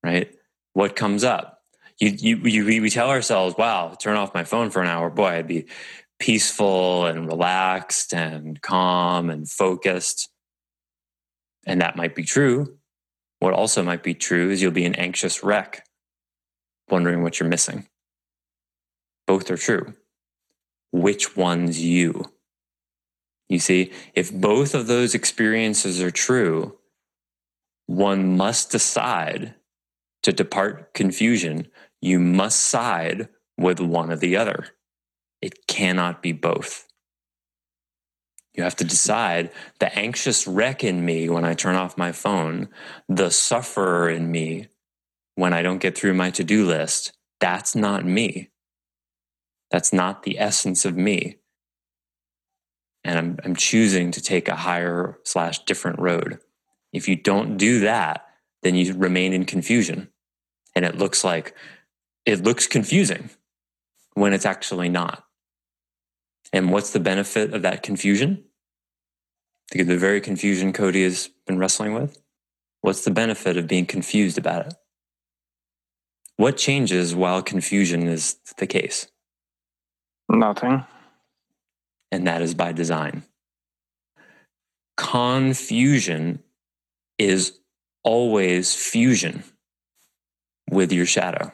right? 0.03 0.33
What 0.75 0.97
comes 0.97 1.25
up? 1.25 1.63
You, 1.99 2.11
you, 2.11 2.37
you, 2.65 2.83
we 2.83 2.91
tell 2.91 3.11
ourselves, 3.11 3.57
wow, 3.59 3.95
turn 3.99 4.17
off 4.17 4.35
my 4.35 4.45
phone 4.45 4.71
for 4.71 4.81
an 4.81 4.89
hour. 4.89 5.11
Boy, 5.11 5.27
I'd 5.27 5.49
be 5.49 5.67
peaceful 6.21 7.07
and 7.07 7.27
relaxed 7.27 8.13
and 8.13 8.61
calm 8.61 9.31
and 9.31 9.49
focused. 9.49 10.29
And 11.67 11.81
that 11.81 11.97
might 11.97 12.15
be 12.15 12.23
true. 12.23 12.79
What 13.41 13.55
also 13.55 13.83
might 13.83 14.03
be 14.03 14.15
true 14.15 14.51
is 14.51 14.63
you'll 14.63 14.73
be 14.73 14.85
an 14.85 14.95
anxious 14.95 15.43
wreck, 15.43 15.85
wondering 16.89 17.23
what 17.23 17.39
you're 17.39 17.49
missing. 17.49 17.89
Both 19.27 19.51
are 19.51 19.57
true. 19.57 19.95
Which 20.93 21.37
one's 21.37 21.81
you? 21.81 22.25
You 23.49 23.59
see, 23.59 23.93
if 24.15 24.33
both 24.33 24.75
of 24.75 24.87
those 24.87 25.15
experiences 25.15 26.01
are 26.03 26.11
true, 26.11 26.79
one 27.87 28.37
must 28.37 28.71
decide 28.71 29.55
to 30.23 30.33
depart 30.33 30.93
confusion. 30.93 31.69
You 32.03 32.19
must 32.21 32.61
side 32.61 33.29
with 33.57 33.81
one 33.81 34.13
or 34.13 34.17
the 34.17 34.37
other. 34.37 34.69
It 35.41 35.67
cannot 35.67 36.23
be 36.23 36.33
both. 36.33 36.87
You 38.55 38.65
have 38.65 38.77
to 38.77 38.85
decide 38.85 39.53
the 39.79 39.97
anxious 39.97 40.47
wreck 40.47 40.83
in 40.83 41.05
me 41.05 41.29
when 41.29 41.45
I 41.45 41.55
turn 41.55 41.77
off 41.77 41.97
my 41.97 42.13
phone, 42.13 42.69
the 43.09 43.31
sufferer 43.31 44.11
in 44.11 44.31
me 44.31 44.69
when 45.37 45.53
I 45.53 45.63
don't 45.63 45.79
get 45.79 45.97
through 45.97 46.15
my 46.15 46.31
to 46.33 46.43
do 46.43 46.67
list. 46.67 47.13
That's 47.41 47.77
not 47.77 48.05
me. 48.05 48.51
That's 49.71 49.93
not 49.93 50.25
the 50.25 50.41
essence 50.41 50.85
of 50.85 50.97
me. 50.97 51.37
And 53.09 53.19
I'm, 53.19 53.39
I'm 53.43 53.57
choosing 53.57 54.11
to 54.11 54.21
take 54.21 54.49
a 54.49 54.55
higher 54.55 55.19
slash 55.25 55.65
different 55.65 55.99
road. 55.99 56.41
If 56.93 57.09
you 57.09 57.17
don't 57.17 57.57
do 57.57 57.81
that, 57.81 58.27
then 58.63 58.75
you 58.75 58.93
remain 58.93 59.33
in 59.33 59.47
confusion. 59.47 60.11
And 60.75 60.85
it 60.85 60.99
looks 60.99 61.25
like 61.25 61.55
it 62.27 62.45
looks 62.45 62.67
confusing 62.67 63.31
when 64.13 64.35
it's 64.35 64.45
actually 64.45 64.91
not. 64.91 65.25
And 66.53 66.71
what's 66.71 66.93
the 66.93 67.01
benefit 67.01 67.55
of 67.55 67.63
that 67.63 67.83
confusion? 67.83 68.45
The, 69.73 69.85
the 69.85 69.97
very 69.97 70.21
confusion 70.21 70.75
Cody 70.75 71.03
has 71.05 71.31
been 71.47 71.59
wrestling 71.59 71.95
with? 71.95 72.21
What's 72.83 73.07
the 73.07 73.11
benefit 73.11 73.57
of 73.57 73.67
being 73.67 73.87
confused 73.87 74.37
about 74.37 74.67
it? 74.67 74.75
What 76.37 76.59
changes 76.59 77.15
while 77.15 77.43
confusion 77.43 78.07
is 78.07 78.37
the 78.59 78.67
case? 78.67 79.09
Nothing. 80.29 80.85
And 82.11 82.27
that 82.27 82.43
is 82.43 82.55
by 82.55 82.73
design. 82.73 83.23
Confusion 84.97 86.43
is 87.19 87.59
always 88.03 88.75
fusion 88.75 89.45
with 90.71 90.93
your 90.93 91.07
shadow. 91.07 91.53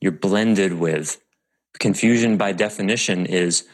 You're 0.00 0.12
blended 0.12 0.74
with. 0.74 1.22
Confusion, 1.78 2.36
by 2.36 2.52
definition, 2.52 3.26
is 3.26 3.66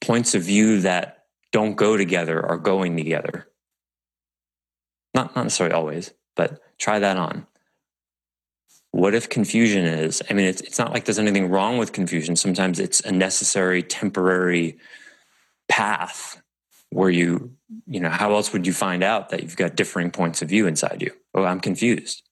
points 0.00 0.34
of 0.34 0.42
view 0.42 0.80
that 0.80 1.24
don't 1.52 1.74
go 1.74 1.96
together 1.96 2.44
are 2.44 2.58
going 2.58 2.96
together. 2.96 3.48
Not, 5.14 5.34
not 5.34 5.44
necessarily 5.44 5.74
always, 5.74 6.12
but 6.36 6.60
try 6.78 6.98
that 6.98 7.16
on. 7.16 7.46
What 8.92 9.14
if 9.14 9.28
confusion 9.28 9.84
is? 9.84 10.22
I 10.28 10.34
mean, 10.34 10.46
it's, 10.46 10.60
it's 10.62 10.78
not 10.78 10.92
like 10.92 11.04
there's 11.04 11.18
anything 11.18 11.48
wrong 11.48 11.78
with 11.78 11.92
confusion. 11.92 12.36
Sometimes 12.36 12.80
it's 12.80 13.00
a 13.00 13.12
necessary, 13.12 13.82
temporary 13.82 14.78
path 15.70 16.42
where 16.90 17.08
you, 17.08 17.52
you 17.86 18.00
know, 18.00 18.10
how 18.10 18.34
else 18.34 18.52
would 18.52 18.66
you 18.66 18.72
find 18.72 19.02
out 19.02 19.30
that 19.30 19.42
you've 19.42 19.56
got 19.56 19.76
differing 19.76 20.10
points 20.10 20.42
of 20.42 20.48
view 20.48 20.66
inside 20.66 21.00
you? 21.00 21.12
Oh, 21.34 21.44
I'm 21.44 21.60
confused. 21.60 22.22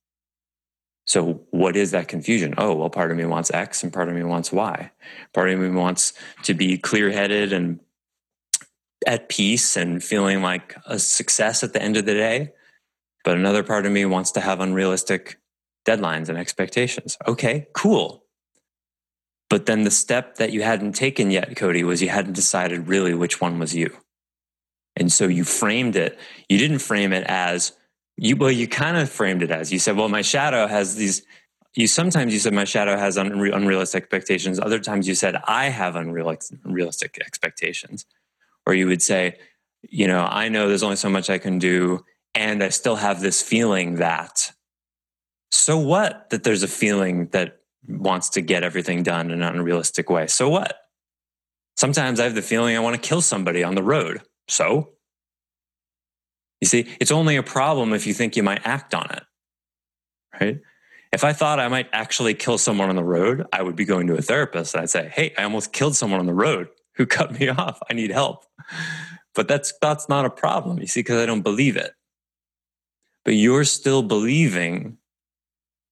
So, 1.07 1.41
what 1.53 1.75
is 1.75 1.93
that 1.93 2.09
confusion? 2.09 2.53
Oh, 2.59 2.75
well, 2.75 2.91
part 2.91 3.11
of 3.11 3.17
me 3.17 3.25
wants 3.25 3.51
X 3.51 3.83
and 3.83 3.91
part 3.91 4.11
of 4.11 4.15
me 4.15 4.23
wants 4.25 4.53
Y. 4.53 4.91
Part 5.33 5.49
of 5.49 5.59
me 5.59 5.71
wants 5.71 6.13
to 6.43 6.53
be 6.53 6.77
clear 6.77 7.11
headed 7.11 7.55
and 7.55 7.81
at 9.07 9.31
peace 9.31 9.77
and 9.77 10.05
feeling 10.05 10.43
like 10.43 10.77
a 10.85 10.99
success 10.99 11.63
at 11.63 11.73
the 11.73 11.81
end 11.81 11.97
of 11.97 12.05
the 12.05 12.13
day. 12.13 12.53
But 13.25 13.39
another 13.39 13.63
part 13.63 13.87
of 13.87 13.93
me 13.93 14.05
wants 14.05 14.33
to 14.33 14.41
have 14.41 14.61
unrealistic 14.61 15.41
deadlines 15.87 16.29
and 16.29 16.37
expectations. 16.37 17.17
Okay, 17.27 17.69
cool. 17.73 18.25
But 19.51 19.67
then 19.67 19.85
the 19.85 19.91
step 19.91 20.37
that 20.37 20.53
you 20.53 20.63
hadn't 20.63 20.93
taken 20.93 21.31
yet, 21.31 21.57
Cody, 21.57 21.83
was 21.83 22.03
you 22.03 22.11
hadn't 22.11 22.35
decided 22.35 22.89
really 22.89 23.15
which 23.15 23.41
one 23.41 23.59
was 23.59 23.75
you. 23.75 23.97
And 24.95 25.13
so 25.13 25.27
you 25.27 25.45
framed 25.45 25.97
it. 25.97 26.19
You 26.49 26.59
didn't 26.59 26.81
frame 26.81 27.13
it 27.13 27.25
as 27.27 27.73
you 28.19 28.37
well, 28.37 28.51
you 28.51 28.67
kind 28.67 28.97
of 28.97 29.09
framed 29.09 29.43
it 29.43 29.51
as 29.51 29.73
you 29.73 29.79
said, 29.79 29.97
well, 29.97 30.09
my 30.09 30.23
shadow 30.23 30.67
has 30.67 30.97
these 30.97 31.23
you 31.77 31.87
sometimes 31.87 32.33
you 32.33 32.41
said 32.41 32.53
my 32.53 32.65
shadow 32.65 32.97
has 32.97 33.17
unre- 33.17 33.55
unrealistic 33.55 34.03
expectations. 34.03 34.59
Other 34.59 34.81
times 34.81 35.07
you 35.07 35.15
said 35.15 35.37
I 35.45 35.67
have 35.67 35.95
unrealistic, 35.95 36.59
unrealistic 36.65 37.19
expectations. 37.21 38.05
Or 38.67 38.75
you 38.75 38.87
would 38.89 39.01
say, 39.01 39.37
you 39.89 40.09
know, 40.09 40.27
I 40.29 40.49
know 40.49 40.69
there's 40.69 40.83
only 40.83 40.97
so 40.97 41.09
much 41.09 41.31
I 41.31 41.39
can 41.39 41.59
do, 41.59 42.05
and 42.35 42.63
I 42.63 42.71
still 42.71 42.97
have 42.97 43.21
this 43.21 43.41
feeling 43.41 43.97
that. 43.97 44.53
So 45.53 45.79
what 45.79 46.29
that 46.31 46.43
there's 46.43 46.65
a 46.65 46.69
feeling 46.69 47.29
that 47.29 47.61
wants 47.89 48.29
to 48.31 48.41
get 48.41 48.63
everything 48.63 49.03
done 49.03 49.31
in 49.31 49.43
an 49.43 49.55
unrealistic 49.55 50.11
way? 50.11 50.27
So 50.27 50.49
what? 50.49 50.79
Sometimes 51.77 52.21
I 52.21 52.25
have 52.25 52.35
the 52.35 52.43
feeling 52.43 52.77
I 52.77 52.81
want 52.81 53.01
to 53.01 53.09
kill 53.09 53.21
somebody 53.21 53.63
on 53.63 53.75
the 53.75 53.83
road. 53.83 54.23
So 54.49 54.91
you 56.61 56.67
see, 56.67 56.89
it's 57.01 57.13
only 57.13 57.37
a 57.37 57.43
problem 57.43 57.93
if 57.93 58.07
you 58.07 58.15
think 58.15 58.37
you 58.37 58.43
might 58.43 58.67
act 58.67 58.95
on 58.95 59.09
it, 59.13 59.23
right? 60.41 60.61
If 61.13 61.25
I 61.25 61.33
thought 61.33 61.61
I 61.61 61.69
might 61.69 61.89
actually 61.93 62.35
kill 62.35 62.59
someone 62.59 62.91
on 62.91 62.97
the 62.97 63.05
road, 63.05 63.47
I 63.53 63.63
would 63.63 63.77
be 63.77 63.85
going 63.85 64.09
to 64.09 64.17
a 64.17 64.23
therapist 64.23 64.75
and 64.75 64.83
I'd 64.83 64.91
say, 64.91 65.11
Hey, 65.13 65.33
I 65.39 65.45
almost 65.45 65.73
killed 65.73 65.97
someone 65.97 66.21
on 66.21 66.27
the 66.27 66.35
road 66.35 66.69
who 66.97 67.07
cut 67.19 67.39
me 67.39 67.49
off. 67.49 67.79
I 67.89 67.95
need 67.95 68.11
help. 68.11 68.45
But 69.35 69.49
that's, 69.49 69.73
that's 69.81 70.09
not 70.09 70.25
a 70.25 70.31
problem, 70.31 70.81
you 70.81 70.87
see, 70.87 71.01
because 71.01 71.23
I 71.23 71.27
don't 71.27 71.43
believe 71.43 71.77
it. 71.77 71.93
But 73.25 73.35
you're 73.35 73.65
still 73.65 74.03
believing 74.03 74.99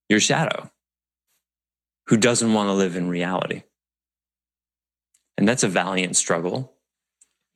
your 0.08 0.20
shadow 0.20 0.70
who 2.08 2.16
doesn't 2.16 2.52
want 2.52 2.68
to 2.68 2.72
live 2.72 2.96
in 2.96 3.08
reality. 3.08 3.62
And 5.36 5.48
that's 5.48 5.62
a 5.62 5.68
valiant 5.68 6.16
struggle. 6.16 6.72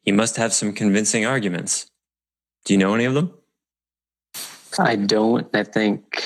You 0.04 0.14
must 0.14 0.36
have 0.36 0.52
some 0.52 0.72
convincing 0.72 1.24
arguments. 1.24 1.90
Do 2.64 2.74
you 2.74 2.78
know 2.78 2.94
any 2.94 3.04
of 3.04 3.14
them? 3.14 3.32
I 4.78 4.96
don't. 4.96 5.48
I 5.54 5.64
think 5.64 6.22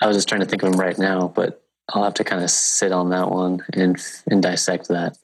I 0.00 0.06
was 0.06 0.16
just 0.16 0.28
trying 0.28 0.40
to 0.40 0.46
think 0.46 0.62
of 0.62 0.70
them 0.70 0.80
right 0.80 0.98
now, 0.98 1.28
but 1.28 1.62
I'll 1.90 2.04
have 2.04 2.14
to 2.14 2.24
kind 2.24 2.42
of 2.42 2.50
sit 2.50 2.92
on 2.92 3.10
that 3.10 3.30
one 3.30 3.64
and 3.72 3.96
and 4.30 4.42
dissect 4.42 4.88
that. 4.88 5.18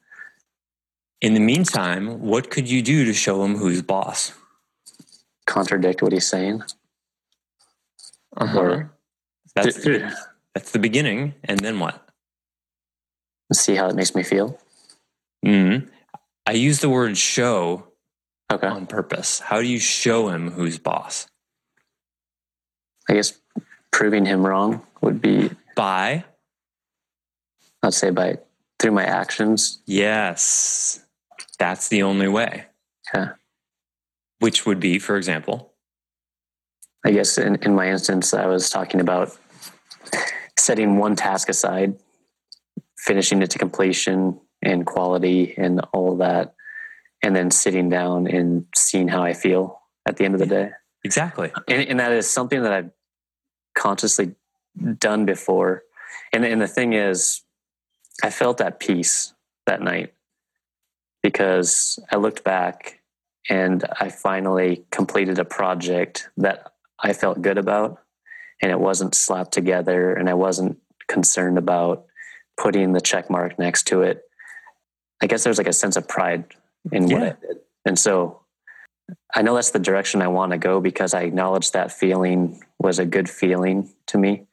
In 1.21 1.35
the 1.35 1.41
meantime, 1.41 2.21
what 2.21 2.51
could 2.51 2.69
you 2.69 2.83
do 2.83 3.05
to 3.05 3.13
show 3.13 3.45
him 3.45 3.57
who's 3.57 3.83
boss? 3.83 4.33
Contradict 5.47 6.03
what 6.03 6.13
he's 6.13 6.27
saying. 6.27 6.63
Uh-huh. 8.37 8.59
Or- 8.59 8.93
That's 9.55 9.77
the, 9.85 10.17
that's 10.55 10.73
the 10.73 10.79
beginning. 10.79 11.35
And 11.45 11.61
then 11.61 11.79
what? 11.79 12.09
See 13.53 13.75
how 13.75 13.89
it 13.89 13.97
makes 13.97 14.15
me 14.15 14.23
feel. 14.23 14.59
hmm 15.45 15.79
I 16.47 16.53
use 16.53 16.81
the 16.81 16.89
word 16.91 17.17
show 17.17 17.87
Okay. 18.53 18.67
on 18.67 18.87
purpose. 18.87 19.39
How 19.41 19.61
do 19.61 19.67
you 19.67 19.79
show 19.79 20.29
him 20.29 20.51
who's 20.51 20.79
boss? 20.79 21.29
I 23.09 23.15
guess 23.15 23.39
proving 23.93 24.25
him 24.27 24.45
wrong 24.45 24.85
would 25.01 25.21
be, 25.21 25.51
By, 25.77 26.25
I'd 27.83 27.95
say, 27.95 28.11
by 28.11 28.39
through 28.79 28.93
my 28.93 29.05
actions. 29.05 29.81
yes, 29.87 31.01
that's 31.59 31.89
the 31.89 32.03
only 32.03 32.29
way. 32.29 32.67
Yeah. 33.15 33.33
Which 34.41 34.65
would 34.67 34.81
be, 34.81 34.99
for 34.99 35.17
example, 35.17 35.73
I 37.05 37.11
guess 37.13 37.39
in, 37.39 37.57
in 37.57 37.75
my 37.75 37.89
instance, 37.91 38.33
I 38.35 38.47
was 38.47 38.71
talking 38.71 39.01
about 39.01 39.37
setting 40.59 40.99
one 40.99 41.17
task 41.17 41.49
aside, 41.49 41.95
finishing 42.99 43.43
it 43.43 43.51
to 43.51 43.59
completion 43.59 44.41
and 44.63 44.87
quality 44.87 45.55
and 45.57 45.81
all 45.93 46.13
of 46.13 46.19
that, 46.19 46.55
and 47.23 47.35
then 47.35 47.51
sitting 47.51 47.89
down 47.89 48.27
and 48.27 48.67
seeing 48.75 49.09
how 49.09 49.23
I 49.23 49.33
feel 49.33 49.81
at 50.07 50.17
the 50.17 50.25
end 50.25 50.35
of 50.35 50.41
the 50.41 50.47
day. 50.47 50.71
exactly. 51.05 51.53
And, 51.69 51.89
and 51.89 52.01
that 52.01 52.13
is 52.13 52.29
something 52.29 52.63
that 52.63 52.73
I've 52.73 52.91
consciously 53.75 54.35
done 54.99 55.25
before. 55.25 55.83
And, 56.33 56.45
and 56.45 56.61
the 56.61 56.69
thing 56.69 56.93
is, 56.93 57.43
I 58.23 58.31
felt 58.31 58.61
at 58.61 58.81
peace 58.81 59.35
that 59.67 59.83
night. 59.83 60.15
because 61.23 61.99
I 62.11 62.17
looked 62.17 62.45
back 62.45 63.01
and 63.49 63.85
I 63.99 64.09
finally 64.09 64.85
completed 64.91 65.39
a 65.39 65.45
project 65.45 66.29
that 66.37 66.73
I 67.03 67.13
felt 67.13 67.43
good 67.43 67.59
about 67.59 67.99
and 68.61 68.71
it 68.71 68.81
wasn't 68.81 69.15
slapped 69.15 69.53
together 69.53 70.13
and 70.15 70.29
I 70.29 70.35
wasn't 70.35 70.79
concerned 71.09 71.59
about 71.59 72.05
putting 72.57 72.93
the 72.93 73.01
check 73.01 73.31
mark 73.31 73.59
next 73.59 73.85
to 73.89 74.03
it. 74.03 74.23
I 75.23 75.27
guess 75.27 75.45
there's 75.45 75.59
like 75.59 75.67
a 75.67 75.73
sense 75.73 75.97
of 75.97 76.09
pride 76.09 76.45
in 76.93 77.05
what 77.05 77.23
I 77.23 77.37
did. 77.41 77.59
And 77.85 77.99
so 77.99 78.41
I 79.35 79.43
know 79.43 79.55
that's 79.55 79.71
the 79.71 79.79
direction 79.79 80.23
I 80.23 80.29
want 80.29 80.53
to 80.53 80.59
go 80.59 80.81
because 80.81 81.15
I 81.15 81.23
acknowledge 81.23 81.73
that 81.73 81.93
feeling 81.93 82.63
was 82.79 82.99
a 82.99 83.05
good 83.05 83.29
feeling 83.29 83.91
to 84.07 84.19
me 84.19 84.47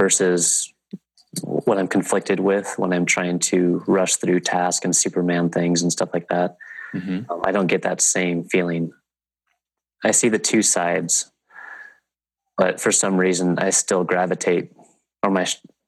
versus 0.00 0.72
what 1.42 1.78
I'm 1.78 1.88
conflicted 1.88 2.40
with 2.40 2.74
when 2.76 2.92
I'm 2.92 3.06
trying 3.06 3.38
to 3.40 3.82
rush 3.86 4.16
through 4.16 4.40
tasks 4.40 4.84
and 4.84 4.94
Superman 4.94 5.50
things 5.50 5.82
and 5.82 5.90
stuff 5.90 6.10
like 6.12 6.28
that. 6.28 6.56
Mhm. 6.94 7.30
Um, 7.30 7.40
I 7.44 7.52
don't 7.52 7.68
get 7.68 7.82
that 7.82 8.00
same 8.00 8.44
feeling. 8.44 8.92
I 10.04 10.10
see 10.10 10.28
the 10.28 10.38
two 10.38 10.62
sides, 10.62 11.30
but 12.56 12.80
for 12.80 12.92
some 12.92 13.16
reason, 13.16 13.58
I 13.58 13.70
still 13.70 14.04
gravitate, 14.04 14.72
or 15.22 15.30
my 15.30 15.46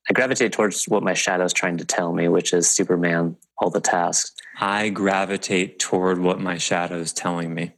I 0.09 0.12
gravitate 0.12 0.52
towards 0.52 0.87
what 0.87 1.02
my 1.02 1.14
shadow's 1.14 1.52
trying 1.52 1.78
to 1.78 1.85
tell 1.85 2.12
me, 2.12 2.28
which 2.28 2.52
is 2.52 2.71
Superman, 2.71 3.37
all 3.59 3.71
the 3.71 3.80
tasks. 3.80 4.35
I 4.61 4.90
gravitate 4.90 5.78
toward 5.78 6.18
what 6.18 6.40
my 6.40 6.59
shadow 6.59 6.97
is 6.97 7.12
telling 7.12 7.54
me. 7.54 7.73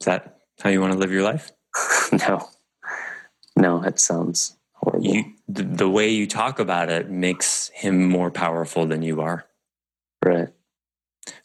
Is 0.00 0.06
that 0.06 0.38
how 0.60 0.70
you 0.70 0.80
want 0.80 0.92
to 0.92 0.98
live 0.98 1.12
your 1.12 1.22
life? 1.22 1.52
no, 2.12 2.48
no, 3.56 3.82
it 3.84 4.00
sounds 4.00 4.56
horrible. 4.72 5.06
You, 5.06 5.24
the, 5.48 5.62
the 5.62 5.88
way 5.88 6.08
you 6.08 6.26
talk 6.26 6.58
about 6.58 6.90
it 6.90 7.08
makes 7.08 7.70
him 7.74 8.08
more 8.08 8.30
powerful 8.30 8.86
than 8.86 9.02
you 9.02 9.20
are. 9.20 9.46
right? 10.24 10.48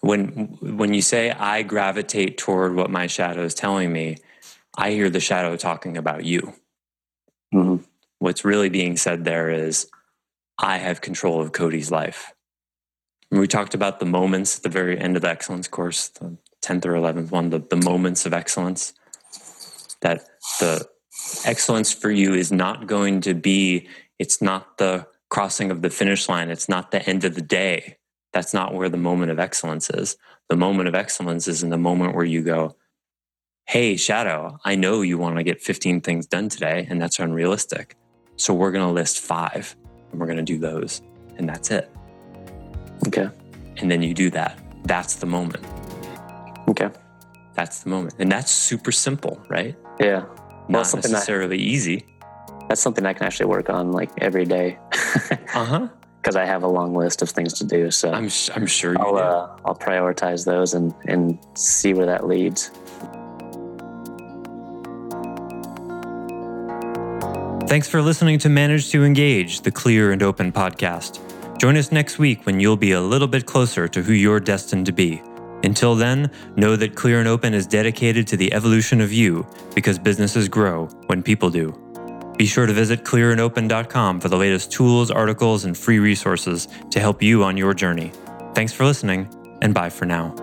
When 0.02 0.58
when 0.62 0.94
you 0.94 1.02
say 1.02 1.32
I 1.32 1.62
gravitate 1.62 2.38
toward 2.38 2.76
what 2.76 2.90
my 2.90 3.08
shadow 3.08 3.44
is 3.44 3.54
telling 3.54 3.92
me, 3.92 4.18
I 4.78 4.92
hear 4.92 5.10
the 5.10 5.20
shadow 5.20 5.56
talking 5.56 5.98
about 5.98 6.26
you. 6.26 6.54
hmm 7.52 7.78
What's 8.20 8.46
really 8.46 8.70
being 8.70 8.98
said 8.98 9.24
there 9.24 9.50
is 9.50 9.88
I 10.58 10.78
have 10.78 11.02
control 11.02 11.42
of 11.42 11.52
Cody's 11.52 11.92
life. 11.92 12.34
And 13.30 13.40
we 13.40 13.48
talked 13.48 13.74
about 13.74 14.00
the 14.00 14.06
moments 14.06 14.58
at 14.58 14.64
the 14.64 14.70
very 14.70 14.98
end 15.00 15.16
of 15.16 15.22
the 15.22 15.30
excellence 15.30 15.68
course, 15.68 16.10
the 16.10 16.38
10th 16.64 16.86
or 16.86 16.94
11th 16.94 17.32
one, 17.32 17.50
the, 17.50 17.60
the 17.60 17.76
moments 17.76 18.26
of 18.26 18.34
excellence. 18.34 18.94
That 20.02 20.26
the 20.60 20.88
excellence 21.46 21.92
for 21.92 22.12
you 22.12 22.34
is 22.34 22.52
not 22.52 22.88
going 22.88 23.22
to 23.22 23.34
be, 23.34 23.90
it's 24.20 24.42
not 24.42 24.78
the 24.78 25.08
crossing 25.30 25.72
of 25.72 25.82
the 25.82 25.90
finish 25.90 26.30
line, 26.30 26.50
it's 26.50 26.70
not 26.70 26.92
the 26.92 27.08
end 27.08 27.26
of 27.26 27.36
the 27.36 27.42
day. 27.42 27.98
That's 28.32 28.54
not 28.54 28.74
where 28.74 28.90
the 28.90 28.98
moment 28.98 29.32
of 29.32 29.40
excellence 29.40 29.90
is. 29.90 30.18
The 30.50 30.56
moment 30.56 30.88
of 30.88 30.96
excellence 30.96 31.48
is 31.48 31.64
in 31.64 31.70
the 31.70 31.78
moment 31.78 32.16
where 32.16 32.26
you 32.26 32.44
go, 32.44 32.76
Hey, 33.68 33.98
Shadow, 33.98 34.60
I 34.64 34.76
know 34.76 35.02
you 35.02 35.18
want 35.18 35.38
to 35.38 35.44
get 35.44 35.62
15 35.62 36.02
things 36.02 36.28
done 36.28 36.50
today, 36.50 36.86
and 36.90 37.02
that's 37.02 37.20
unrealistic. 37.20 37.98
So 38.38 38.54
we're 38.54 38.72
going 38.72 38.86
to 38.88 38.92
list 38.94 39.20
five 39.20 39.76
and 40.12 40.20
we're 40.20 40.28
going 40.28 40.38
to 40.38 40.44
do 40.44 40.60
those. 40.60 41.02
And 41.38 41.50
that's 41.50 41.72
it. 41.72 41.90
Okay, 43.08 43.28
And 43.78 43.90
then 43.90 44.02
you 44.02 44.14
do 44.14 44.30
that. 44.32 44.60
That's 44.84 45.16
the 45.16 45.26
moment. 45.26 45.64
okay, 46.70 46.90
That's 47.56 47.84
the 47.84 47.90
moment. 47.90 48.16
And 48.20 48.32
that's 48.32 48.52
super 48.52 48.92
simple, 48.92 49.42
right? 49.50 49.76
yeah. 50.00 50.26
Not 50.68 50.88
something 50.88 51.12
that- 51.12 51.18
necessarily 51.18 51.58
easy. 51.60 52.06
That's 52.70 52.82
something 52.82 53.06
I 53.06 53.14
can 53.14 53.26
actually 53.28 53.46
work 53.46 53.70
on 53.70 53.92
like 53.92 54.10
every 54.18 54.46
day 54.46 54.80
Uh 55.54 55.66
huh. 55.66 55.88
because 56.20 56.36
I 56.36 56.44
have 56.46 56.64
a 56.64 56.68
long 56.68 56.96
list 56.96 57.22
of 57.22 57.30
things 57.30 57.54
to 57.60 57.64
do. 57.64 57.92
So 57.92 58.12
I'm, 58.12 58.30
I'm 58.56 58.66
sure 58.66 59.00
I'll 59.00 59.18
uh, 59.18 59.56
I'll 59.66 59.76
prioritize 59.76 60.44
those 60.46 60.74
and 60.74 60.92
and 61.06 61.38
see 61.54 61.94
where 61.94 62.08
that 62.08 62.26
leads. 62.26 62.72
Thanks 67.68 67.90
for 67.90 68.00
listening 68.00 68.38
to 68.40 68.50
Manage 68.50 68.92
to 68.92 69.04
Engage, 69.04 69.62
the 69.62 69.72
clear 69.72 70.12
and 70.12 70.22
open 70.22 70.52
podcast. 70.52 71.20
Join 71.58 71.78
us 71.78 71.92
next 71.92 72.20
week 72.20 72.46
when 72.46 72.60
you'll 72.60 72.78
be 72.78 72.92
a 72.92 73.02
little 73.02 73.28
bit 73.28 73.48
closer 73.48 73.88
to 73.88 74.04
who 74.04 74.14
you're 74.14 74.40
destined 74.40 74.86
to 74.86 74.92
be. 74.92 75.22
Until 75.64 75.96
then, 75.96 76.30
know 76.56 76.76
that 76.76 76.94
Clear 76.94 77.20
and 77.20 77.28
Open 77.28 77.56
is 77.56 77.66
dedicated 77.66 78.28
to 78.28 78.38
the 78.38 78.54
evolution 78.54 79.02
of 79.02 79.12
you 79.12 79.48
because 79.74 79.98
businesses 79.98 80.48
grow 80.48 80.86
when 81.08 81.24
people 81.24 81.50
do. 81.50 81.74
Be 82.38 82.46
sure 82.46 82.68
to 82.68 82.74
visit 82.74 83.04
clearandopen.com 83.04 84.20
for 84.20 84.30
the 84.30 84.38
latest 84.38 84.72
tools, 84.72 85.10
articles, 85.10 85.66
and 85.66 85.76
free 85.76 85.98
resources 85.98 86.68
to 86.92 87.00
help 87.00 87.24
you 87.24 87.44
on 87.44 87.58
your 87.58 87.74
journey. 87.74 88.12
Thanks 88.54 88.74
for 88.74 88.86
listening, 88.86 89.28
and 89.64 89.74
bye 89.74 89.90
for 89.90 90.06
now. 90.06 90.36